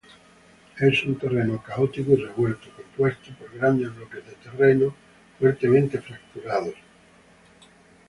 [0.79, 4.95] Es un terreno caótico y revuelto, compuesto por grandes bloques de terreno
[5.37, 6.73] fuertemente fracturados.